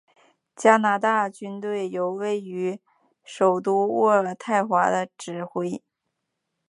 [0.55, 2.79] 加拿大军队由位于
[3.23, 5.83] 首都渥太华的指挥。